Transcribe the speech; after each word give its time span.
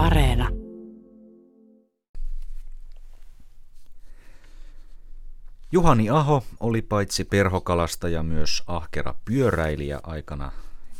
Areena. 0.00 0.48
Juhani 5.72 6.10
Aho 6.10 6.44
oli 6.60 6.82
paitsi 6.82 7.24
perhokalastaja 7.24 8.22
myös 8.22 8.62
ahkera 8.66 9.14
pyöräilijä 9.24 10.00
aikana, 10.02 10.52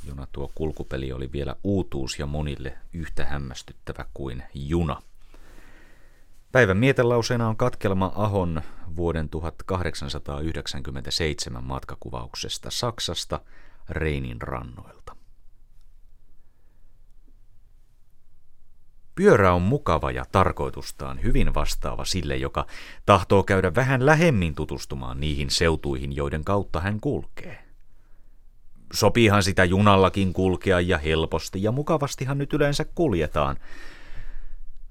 jona 0.06 0.26
tuo 0.32 0.50
kulkupeli 0.54 1.12
oli 1.12 1.32
vielä 1.32 1.56
uutuus 1.64 2.18
ja 2.18 2.26
monille 2.26 2.74
yhtä 2.92 3.24
hämmästyttävä 3.24 4.04
kuin 4.14 4.42
juna. 4.54 5.02
Päivän 6.52 6.76
mietelauseena 6.76 7.48
on 7.48 7.56
katkelma 7.56 8.12
Ahon 8.14 8.62
vuoden 8.96 9.28
1897 9.28 11.64
matkakuvauksesta 11.64 12.70
Saksasta 12.70 13.40
Reinin 13.88 14.42
rannoilta. 14.42 15.19
Pyörä 19.14 19.52
on 19.52 19.62
mukava 19.62 20.10
ja 20.10 20.24
tarkoitustaan 20.32 21.22
hyvin 21.22 21.54
vastaava 21.54 22.04
sille, 22.04 22.36
joka 22.36 22.66
tahtoo 23.06 23.42
käydä 23.42 23.74
vähän 23.74 24.06
lähemmin 24.06 24.54
tutustumaan 24.54 25.20
niihin 25.20 25.50
seutuihin, 25.50 26.16
joiden 26.16 26.44
kautta 26.44 26.80
hän 26.80 27.00
kulkee. 27.00 27.64
Sopiihan 28.92 29.42
sitä 29.42 29.64
junallakin 29.64 30.32
kulkea 30.32 30.80
ja 30.80 30.98
helposti 30.98 31.62
ja 31.62 31.72
mukavastihan 31.72 32.38
nyt 32.38 32.52
yleensä 32.52 32.84
kuljetaan. 32.94 33.56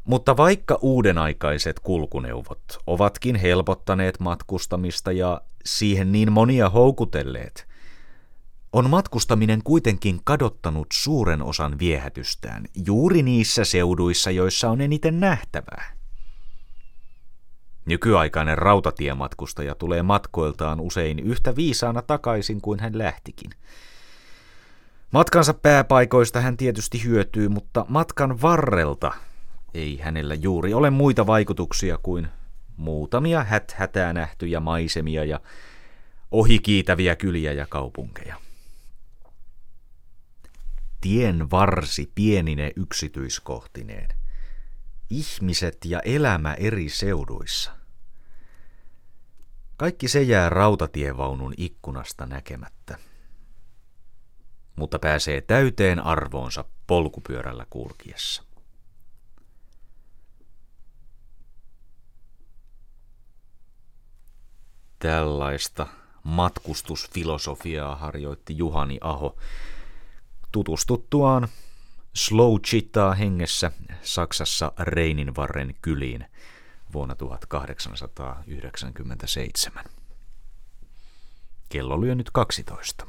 Mutta 0.04 0.38
vaikka 0.38 0.80
uudenaikaiset 0.82 1.80
kulkuneuvot 1.80 2.64
ovatkin 2.88 3.36
helpottaneet 3.36 4.20
matkustamista 4.20 5.12
ja 5.12 5.42
siihen 5.66 6.12
niin 6.12 6.32
monia 6.32 6.70
houkutelleet, 6.70 7.69
on 8.74 8.90
matkustaminen 8.90 9.62
kuitenkin 9.64 10.20
kadottanut 10.24 10.88
suuren 10.94 11.42
osan 11.42 11.80
viehätystään 11.80 12.66
juuri 12.86 13.24
niissä 13.24 13.66
seuduissa, 13.66 14.32
joissa 14.32 14.70
on 14.70 14.82
eniten 14.82 15.20
nähtävää. 15.20 15.94
Nykyaikainen 17.86 18.58
rautatiematkustaja 18.58 19.76
tulee 19.76 20.04
matkoiltaan 20.04 20.80
usein 20.80 21.20
yhtä 21.20 21.56
viisaana 21.56 22.02
takaisin 22.02 22.62
kuin 22.62 22.80
hän 22.80 22.98
lähtikin. 22.98 23.52
Matkansa 25.12 25.54
pääpaikoista 25.54 26.42
hän 26.42 26.58
tietysti 26.58 27.04
hyötyy, 27.04 27.50
mutta 27.50 27.86
matkan 27.88 28.42
varrelta 28.42 29.12
ei 29.74 29.98
hänellä 29.98 30.36
juuri 30.36 30.74
ole 30.74 30.90
muita 30.90 31.28
vaikutuksia 31.28 31.98
kuin 32.04 32.28
muutamia 32.78 33.44
häthätää 33.44 34.14
nähtyjä 34.14 34.60
maisemia 34.60 35.26
ja 35.26 35.40
ohikiitäviä 36.32 37.16
kyliä 37.16 37.54
ja 37.54 37.66
kaupunkeja. 37.70 38.49
Tien 41.02 41.52
varsi 41.52 42.12
pienine 42.16 42.72
yksityiskohtineen. 42.76 44.10
Ihmiset 45.10 45.78
ja 45.86 46.00
elämä 46.00 46.54
eri 46.54 46.90
seuduissa. 46.90 47.72
Kaikki 49.78 50.08
se 50.08 50.22
jää 50.22 50.50
rautatievaunun 50.50 51.54
ikkunasta 51.58 52.26
näkemättä. 52.26 52.98
Mutta 54.76 55.00
pääsee 55.00 55.42
täyteen 55.42 56.00
arvoonsa 56.00 56.66
polkupyörällä 56.88 57.66
kulkiessa. 57.70 58.44
Tällaista 65.00 65.88
matkustusfilosofiaa 66.24 67.96
harjoitti 67.96 68.58
Juhani 68.58 68.98
Aho 69.02 69.36
tutustuttuaan 70.52 71.48
slow 72.16 72.60
chittaa 72.60 73.14
hengessä 73.14 73.72
Saksassa 74.02 74.72
Reininvarren 74.80 75.76
kyliin 75.82 76.26
vuonna 76.94 77.16
1897. 77.16 79.86
Kello 81.70 82.02
lyö 82.02 82.16
nyt 82.16 82.32
12. 82.32 83.06